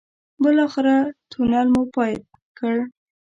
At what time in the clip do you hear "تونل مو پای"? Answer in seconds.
1.31-2.13